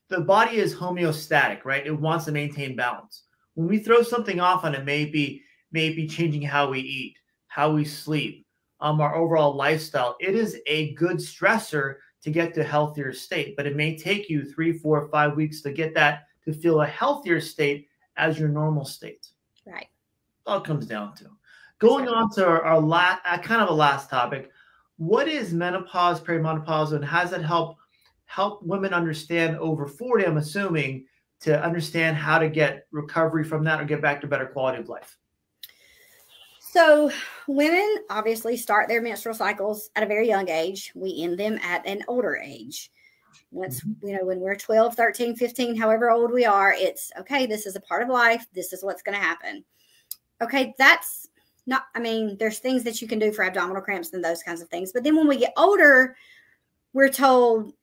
[0.10, 1.88] the body is homeostatic, right?
[1.88, 3.24] It wants to maintain balance.
[3.56, 7.16] When we throw something off on it, maybe maybe changing how we eat,
[7.48, 8.46] how we sleep,
[8.82, 10.18] um, our overall lifestyle.
[10.20, 14.30] It is a good stressor to get to a healthier state, but it may take
[14.30, 17.88] you three, four, five weeks to get that to feel a healthier state
[18.18, 19.28] as your normal state.
[19.66, 19.88] Right.
[20.46, 21.26] All it comes down to.
[21.84, 24.50] Going on to our, our last, uh, kind of a last topic.
[24.98, 27.78] What is menopause, perimenopause, and how does that help
[28.26, 31.06] help women understand over 40, I'm assuming,
[31.42, 34.88] to understand how to get recovery from that or get back to better quality of
[34.88, 35.18] life?
[36.60, 37.12] So,
[37.48, 40.92] women obviously start their menstrual cycles at a very young age.
[40.96, 42.90] We end them at an older age.
[43.52, 44.08] Once, mm-hmm.
[44.08, 47.76] you know, when we're 12, 13, 15, however old we are, it's okay, this is
[47.76, 48.46] a part of life.
[48.54, 49.64] This is what's going to happen.
[50.42, 51.28] Okay, that's
[51.66, 54.62] not, I mean, there's things that you can do for abdominal cramps and those kinds
[54.62, 54.92] of things.
[54.92, 56.16] But then when we get older,
[56.94, 57.74] we're told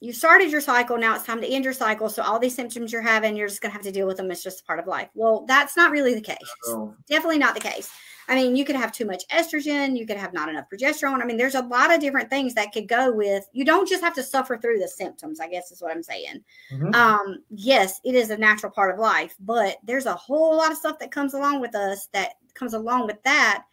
[0.00, 2.10] you started your cycle now it's time to end your cycle.
[2.10, 4.30] So all these symptoms you're having you're just going to have to deal with them.
[4.30, 5.08] It's just a part of life.
[5.14, 6.36] Well that's not really the case.
[6.66, 6.94] Oh.
[7.08, 7.90] definitely not the case
[8.28, 11.22] i mean you could have too much estrogen you could have not enough progesterone.
[11.22, 14.02] I mean there's a lot of different things that could go with you don't just
[14.02, 16.42] have to suffer through the symptoms i guess is what i'm saying.
[16.72, 16.94] Mm-hmm.
[16.94, 20.78] um yes it is a natural part of life but there's a whole lot of
[20.78, 23.64] stuff that comes along with us that comes along with that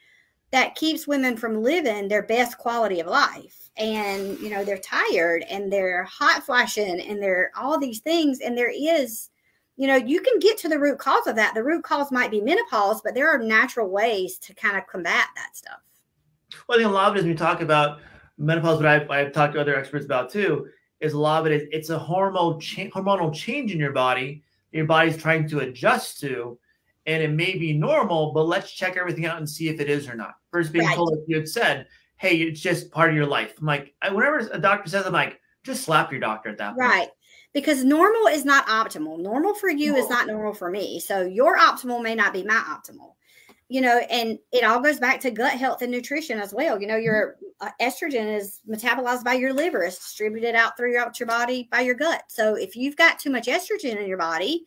[0.51, 3.69] that keeps women from living their best quality of life.
[3.77, 8.57] And you know they're tired and they're hot flashing and they're all these things and
[8.57, 9.29] there is
[9.81, 12.29] you know you can get to the root cause of that the root cause might
[12.29, 15.79] be menopause but there are natural ways to kind of combat that stuff
[16.67, 17.99] well i think a lot of it as we talk about
[18.37, 20.67] menopause what I've, I've talked to other experts about too
[20.99, 24.43] is a lot of it is it's a hormone cha- hormonal change in your body
[24.71, 26.59] your body's trying to adjust to
[27.07, 30.07] and it may be normal but let's check everything out and see if it is
[30.07, 30.95] or not first being right.
[30.95, 31.87] told like you had said
[32.21, 33.55] hey, it's just part of your life.
[33.59, 36.79] I'm like, whenever a doctor says, I'm like, just slap your doctor at that point.
[36.79, 37.07] Right.
[37.53, 39.19] Because normal is not optimal.
[39.19, 40.99] Normal for you is not normal for me.
[40.99, 43.15] So your optimal may not be my optimal.
[43.67, 46.79] You know, and it all goes back to gut health and nutrition as well.
[46.79, 51.27] You know, your uh, estrogen is metabolized by your liver, it's distributed out throughout your
[51.27, 52.23] body by your gut.
[52.27, 54.65] So if you've got too much estrogen in your body,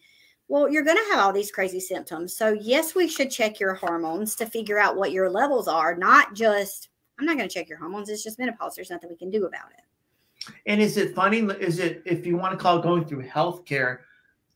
[0.48, 2.36] well, you're going to have all these crazy symptoms.
[2.36, 6.34] So, yes, we should check your hormones to figure out what your levels are, not
[6.34, 8.08] just I'm not going to check your hormones.
[8.08, 8.74] It's just menopause.
[8.74, 9.84] There's nothing we can do about it.
[10.66, 11.38] And is it funny?
[11.38, 13.98] Is it if you want to call it going through healthcare?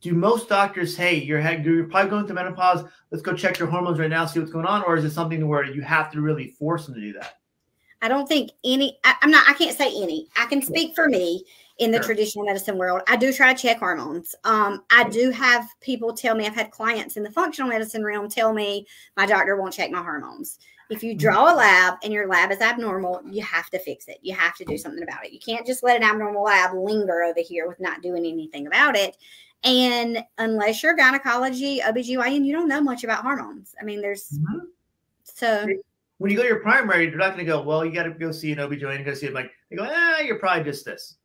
[0.00, 2.84] Do most doctors, hey, you're you're probably going through menopause.
[3.10, 5.46] Let's go check your hormones right now, see what's going on, or is it something
[5.48, 7.38] where you have to really force them to do that?
[8.00, 8.98] I don't think any.
[9.04, 9.48] I, am not.
[9.48, 10.28] I can't say any.
[10.36, 11.44] I can speak for me
[11.78, 12.06] in the sure.
[12.06, 13.02] traditional medicine world.
[13.06, 14.34] I do try to check hormones.
[14.44, 16.46] Um, I do have people tell me.
[16.46, 18.86] I've had clients in the functional medicine realm tell me
[19.16, 20.58] my doctor won't check my hormones.
[20.90, 24.18] If you draw a lab and your lab is abnormal, you have to fix it.
[24.22, 25.32] You have to do something about it.
[25.32, 28.96] You can't just let an abnormal lab linger over here with not doing anything about
[28.96, 29.16] it.
[29.64, 33.74] And unless you're gynecology, OBGYN, you don't know much about hormones.
[33.80, 34.64] I mean, there's mm-hmm.
[35.24, 35.66] so
[36.16, 38.10] when you go to your primary, you're not going to go, well, you got to
[38.10, 39.34] go see an OBGYN, go see it.
[39.34, 41.16] Like, they go, ah, you're probably just this.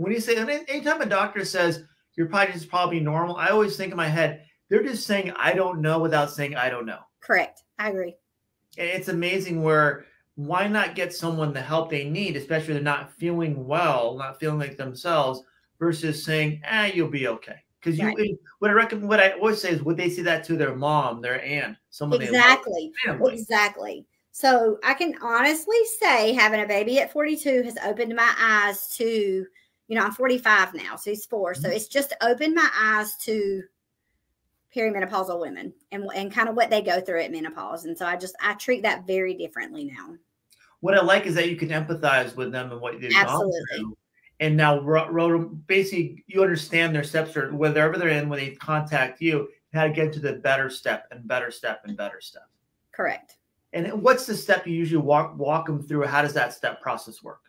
[0.00, 1.84] When you say, anytime a doctor says
[2.16, 5.80] you're is probably normal, I always think in my head, they're just saying, I don't
[5.80, 7.00] know without saying, I don't know.
[7.20, 7.62] Correct.
[7.78, 8.16] I agree
[8.76, 10.04] it's amazing where
[10.36, 14.58] why not get someone the help they need, especially they're not feeling well, not feeling
[14.58, 15.42] like themselves,
[15.78, 18.38] versus saying, "Ah, eh, you'll be okay." Because you, right.
[18.58, 21.20] what I recommend, what I always say is, would they say that to their mom,
[21.20, 24.06] their aunt, someone exactly, exactly.
[24.32, 29.44] So I can honestly say, having a baby at 42 has opened my eyes to,
[29.90, 31.62] you know, I'm 45 now, so he's 4 mm-hmm.
[31.62, 33.64] so it's just opened my eyes to
[34.74, 37.86] perimenopausal women and, and kind of what they go through at menopause.
[37.86, 40.14] And so I just, I treat that very differently now.
[40.78, 43.50] What I like is that you can empathize with them and what they've Absolutely.
[43.50, 43.96] gone through.
[44.38, 44.80] And now,
[45.66, 49.90] basically, you understand their steps or wherever they're in when they contact you, how to
[49.90, 52.48] get to the better step and better step and better step.
[52.92, 53.36] Correct.
[53.74, 56.06] And what's the step you usually walk walk them through?
[56.06, 57.40] How does that step process work?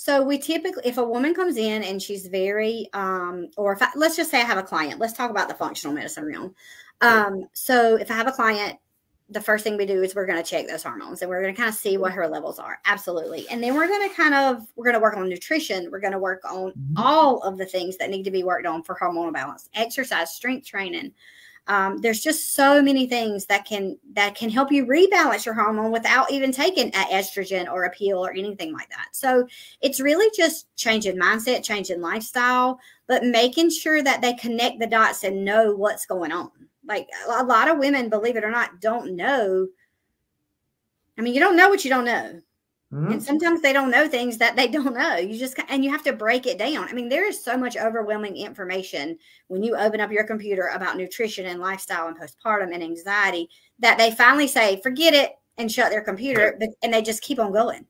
[0.00, 3.88] So we typically, if a woman comes in and she's very, um, or if I,
[3.96, 6.54] let's just say I have a client, let's talk about the functional medicine realm.
[7.00, 8.78] Um, so if I have a client,
[9.28, 11.52] the first thing we do is we're going to check those hormones and we're going
[11.52, 12.78] to kind of see what her levels are.
[12.86, 13.48] Absolutely.
[13.50, 15.90] And then we're going to kind of, we're going to work on nutrition.
[15.90, 16.94] We're going to work on mm-hmm.
[16.96, 20.64] all of the things that need to be worked on for hormonal balance, exercise, strength
[20.64, 21.12] training,
[21.68, 25.92] um, there's just so many things that can that can help you rebalance your hormone
[25.92, 29.08] without even taking an estrogen or a pill or anything like that.
[29.12, 29.46] So
[29.82, 35.24] it's really just changing mindset, changing lifestyle, but making sure that they connect the dots
[35.24, 36.50] and know what's going on.
[36.86, 39.68] Like a lot of women, believe it or not, don't know.
[41.18, 42.40] I mean, you don't know what you don't know.
[42.92, 43.12] Mm-hmm.
[43.12, 45.16] And sometimes they don't know things that they don't know.
[45.16, 46.88] You just and you have to break it down.
[46.88, 50.96] I mean, there is so much overwhelming information when you open up your computer about
[50.96, 55.90] nutrition and lifestyle and postpartum and anxiety that they finally say, "Forget it," and shut
[55.90, 57.84] their computer, but, and they just keep on going.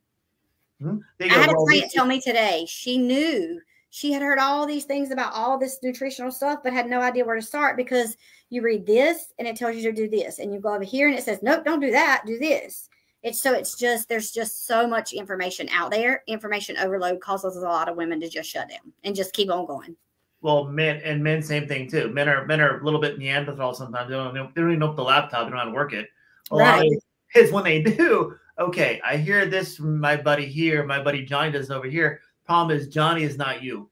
[0.82, 0.98] Mm-hmm.
[1.22, 5.10] I had a client tell me today she knew she had heard all these things
[5.10, 8.16] about all this nutritional stuff, but had no idea where to start because
[8.50, 11.08] you read this and it tells you to do this, and you go over here
[11.08, 12.24] and it says, "Nope, don't do that.
[12.26, 12.87] Do this."
[13.22, 16.22] It's so it's just there's just so much information out there.
[16.28, 19.66] Information overload causes a lot of women to just shut down and just keep on
[19.66, 19.96] going.
[20.40, 22.10] Well, men and men, same thing too.
[22.10, 24.08] Men are men are a little bit Neanderthal sometimes.
[24.08, 25.46] They don't, they don't even know the laptop.
[25.46, 26.08] They don't know how to work it.
[26.52, 26.76] A right.
[26.76, 27.02] lot of
[27.34, 28.36] is when they do.
[28.58, 30.84] Okay, I hear this from my buddy here.
[30.84, 32.20] My buddy Johnny does over here.
[32.46, 33.90] Problem is Johnny is not you,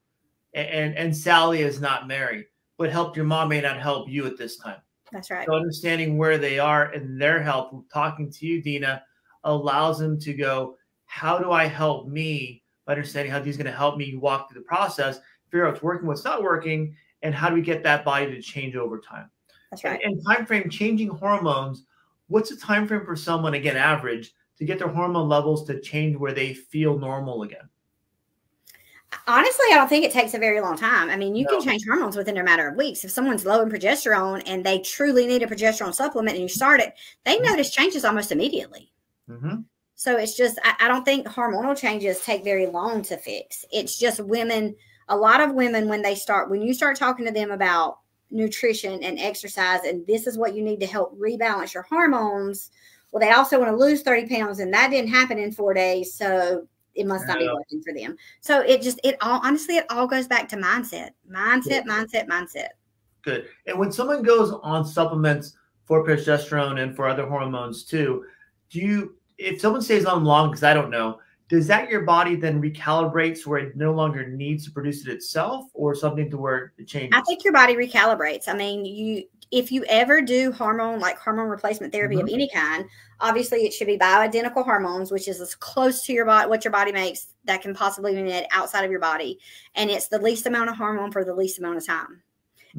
[0.55, 2.47] and, and and Sally is not Mary.
[2.77, 4.79] What helped your mom may not help you at this time.
[5.11, 5.47] That's right.
[5.47, 9.03] So understanding where they are in their health, talking to you, Deana,
[9.47, 13.73] allows them to go, how do I help me by understanding how these are going
[13.73, 15.19] to help me walk through the process,
[15.51, 18.43] figure out what's working, what's not working, and how do we get that body to
[18.43, 19.31] change over time.
[19.71, 20.01] That's right.
[20.05, 21.85] And, and time frame changing hormones.
[22.29, 26.17] What's the time frame for someone again average to get their hormone levels to change
[26.17, 27.69] where they feel normal again?
[29.29, 31.11] Honestly, I don't think it takes a very long time.
[31.11, 31.51] I mean, you No.
[31.59, 33.05] can change hormones within a matter of weeks.
[33.05, 36.81] If someone's low in progesterone and they truly need a progesterone supplement and you start
[36.81, 37.45] it, they Mhm.
[37.51, 38.93] notice changes almost immediately.
[39.31, 39.61] Mm-hmm.
[39.95, 43.65] So it's just, I, I don't think hormonal changes take very long to fix.
[43.73, 44.77] It's just women,
[45.09, 47.99] a lot of women, when they start, when you start talking to them about
[48.31, 52.71] nutrition and exercise, and this is what you need to help rebalance your hormones,
[53.11, 56.13] well, they also want to lose 30 pounds, and that didn't happen in four days.
[56.13, 58.17] So it must not be working for them.
[58.41, 62.69] So it just, it all, honestly, it all goes back to mindset, mindset, mindset, mindset.
[63.23, 63.47] Good.
[63.67, 68.25] And when someone goes on supplements for progesterone and for other hormones too,
[68.71, 72.35] do you, if someone stays on long, because I don't know, does that your body
[72.35, 76.73] then recalibrates where it no longer needs to produce it itself or something to where
[76.77, 77.13] it changes?
[77.15, 78.49] I think your body recalibrates.
[78.49, 82.35] I mean, you if you ever do hormone like hormone replacement therapy of mm-hmm.
[82.35, 82.85] any kind,
[83.21, 86.73] obviously it should be bioidentical hormones, which is as close to your body what your
[86.73, 89.39] body makes that can possibly be made outside of your body,
[89.75, 92.23] and it's the least amount of hormone for the least amount of time.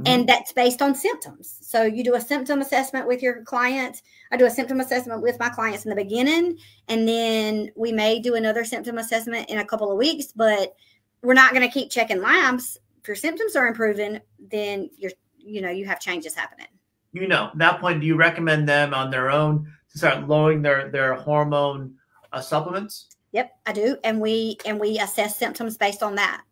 [0.05, 1.57] And that's based on symptoms.
[1.61, 4.01] So you do a symptom assessment with your client.
[4.31, 6.57] I do a symptom assessment with my clients in the beginning,
[6.87, 10.75] and then we may do another symptom assessment in a couple of weeks, but
[11.23, 12.77] we're not going to keep checking labs.
[13.01, 16.67] If your symptoms are improving, then you're you know you have changes happening.
[17.13, 20.61] you know, at that point, do you recommend them on their own to start lowering
[20.61, 21.95] their their hormone
[22.33, 23.07] uh, supplements?
[23.31, 26.43] Yep, I do, and we and we assess symptoms based on that.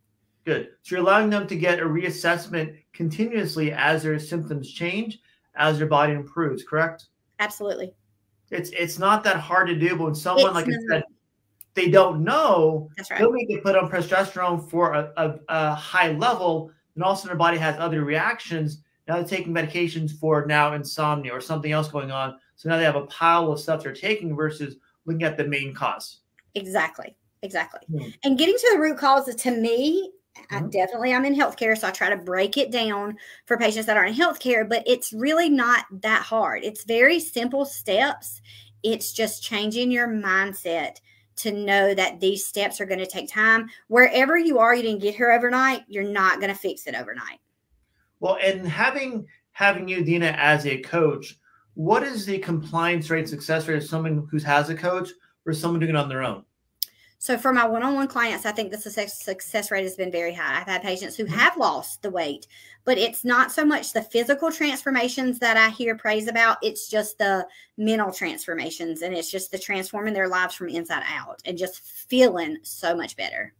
[0.46, 0.70] Good.
[0.84, 5.20] So you're allowing them to get a reassessment continuously as their symptoms change,
[5.56, 6.64] as their body improves.
[6.64, 7.08] Correct?
[7.40, 7.94] Absolutely.
[8.52, 11.04] It's it's not that hard to do, but when someone, It's like I said,
[11.74, 13.20] they don't know, That's right.
[13.20, 17.58] they'll it put on progesterone for a, a, a high level, and also their body
[17.58, 18.84] has other reactions.
[19.08, 22.38] Now they're taking medications for now insomnia or something else going on.
[22.56, 25.74] So now they have a pile of stuff they're taking versus looking at the main
[25.74, 26.20] cause.
[26.56, 27.16] Exactly.
[27.42, 27.82] Exactly.
[27.92, 28.10] Hmm.
[28.24, 30.12] And getting to the root causes to me,
[30.50, 30.72] I Mhm.
[30.72, 34.06] definitely I'm in healthcare, so I try to break it down for patients that are
[34.06, 36.64] in healthcare, but it's really not that hard.
[36.64, 38.42] It's very simple steps.
[38.84, 40.98] It's just changing your mindset
[41.38, 43.70] to know that these steps are going to take time.
[43.88, 47.40] Wherever you are, you didn't get here overnight, you're not going to fix it overnight.
[48.20, 51.38] Well, and having having you, Deana, as a coach,
[51.74, 55.10] what is the compliance rate, success rate of someone who has a coach
[55.46, 56.46] versus someone doing it on their own?
[57.18, 60.60] So for my one-on-one clients, I think the success success rate has been very high.
[60.60, 61.30] I've had patients who Mhm.
[61.30, 62.46] have lost the weight,
[62.84, 66.58] but it's not so much the physical transformations that I hear praise about.
[66.62, 67.48] It's just the
[67.78, 72.58] mental transformations, and it's just the transforming their lives from inside out and just feeling
[72.62, 73.54] so much better.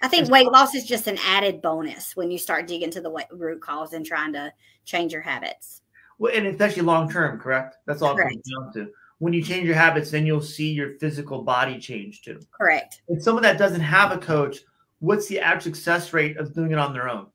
[0.00, 3.26] I think weight loss is just an added bonus when you start digging to the
[3.32, 4.52] root cause and trying to
[4.84, 5.82] change your habits.
[6.18, 7.76] Well, and it's actually long term, correct?
[7.86, 8.92] That's all it comes down to.
[9.24, 12.40] When you change your habits, then you'll see your physical body change too.
[12.50, 13.00] Correct.
[13.08, 14.58] And someone that doesn't have a coach,
[14.98, 17.28] what's the average success rate of doing it on their own?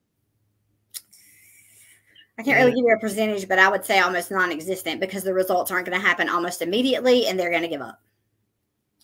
[2.38, 5.34] I can't really give you a percentage, but I would say almost non-existent because the
[5.34, 8.00] results aren't going to happen almost immediately, and they're going to give up.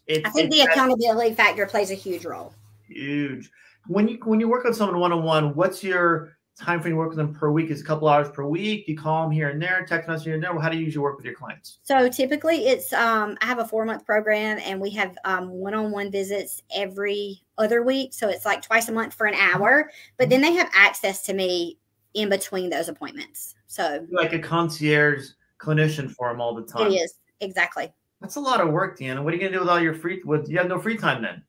[0.06, 2.54] It's, I think the accountability factor plays a huge role.
[2.88, 3.50] huge.
[3.88, 6.98] When you when you work with someone one on one, what's your time frame to
[6.98, 7.70] work with them per week?
[7.70, 8.88] Is a couple hours per week?
[8.88, 10.58] You call them here and there, text message here and there.
[10.60, 11.80] How do you usually work with your clients?
[11.84, 15.74] So typically, it's um, I have a four month program, and we have um, one
[15.74, 18.14] on one visits every other week.
[18.14, 21.34] So it's like twice a month for an hour, but then they have access to
[21.34, 21.78] me
[22.14, 23.56] in between those appointments.
[23.68, 26.88] So You're like a concierge clinician for them all the time.
[26.92, 27.92] it is exactly.
[28.22, 29.24] That's a lot of work, Deanna.
[29.24, 30.22] What are you gonna do with all your free?
[30.24, 31.44] With you have no free time then?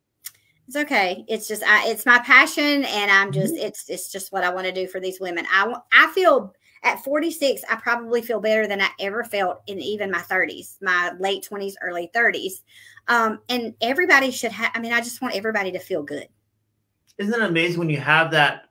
[0.67, 1.25] It's okay.
[1.29, 3.67] It's just I, it's my passion, and I'm just Mm-hmm.
[3.67, 5.47] it's it's just what I want to do for these women.
[5.51, 10.11] I I feel at 46, I probably feel better than I ever felt in even
[10.11, 12.63] my 30s, my late 20s, early 30s.
[13.09, 14.71] Um, and everybody should have.
[14.75, 16.29] I mean, I just want everybody to feel good.
[17.19, 18.65] Isn't it amazing when you have that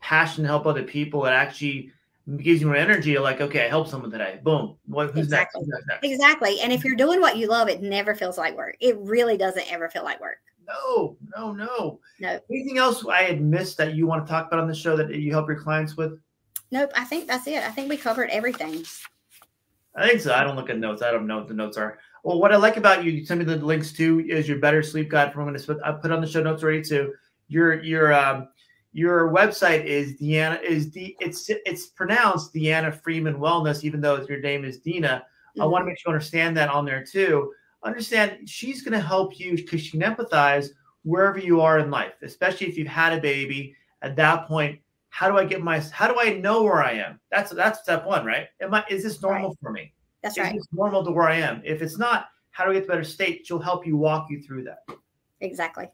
[0.00, 1.26] passion to help other people?
[1.26, 1.90] It actually
[2.38, 3.10] gives you more energy.
[3.10, 4.40] You're like, okay, I helped someone today.
[4.42, 4.76] Boom.
[4.86, 5.10] What?
[5.10, 5.62] Who's Exactly.
[5.62, 5.70] next?
[5.76, 6.04] Who's next?
[6.06, 6.60] Exactly.
[6.60, 8.76] And if you're doing what you love, it never feels like work.
[8.80, 10.38] It really doesn't ever feel like work.
[10.66, 12.00] No, no, no.
[12.20, 12.40] No.
[12.50, 15.10] Anything else I had missed that you want to talk about on the show that
[15.10, 16.18] you help your clients with?
[16.70, 16.92] Nope.
[16.96, 17.62] I think that's it.
[17.64, 18.84] I think we covered everything.
[19.96, 20.32] I think so.
[20.32, 21.02] I don't look at notes.
[21.02, 21.98] I don't know what the notes are.
[22.22, 24.82] Well, what I like about you, you send me the links to is your better
[24.82, 27.14] sleep guide going to I put on the show notes already too.
[27.48, 28.48] Your your um
[28.92, 34.40] your website is Deanna is the it's it's pronounced Deanna Freeman Wellness, even though your
[34.40, 35.24] name is Dina.
[35.60, 37.52] I want to make sure you understand that on there too.
[37.82, 40.68] Understand she's going to help you because she can empathize
[41.02, 43.74] wherever you are in life, especially if you've had a baby.
[44.02, 45.80] At that point, how do I get my?
[45.92, 47.20] How do I know where I am?
[47.30, 48.48] That's that's step one, right?
[48.60, 48.84] Am I?
[48.88, 49.58] Is this normal Right.
[49.62, 49.92] for me?
[50.22, 50.46] That's right.
[50.46, 50.56] is right.
[50.56, 51.62] this normal to where I am?
[51.64, 53.46] If it's not, how do I get to a better state?
[53.46, 54.84] She'll help you walk you through that.
[55.40, 55.88] Exactly.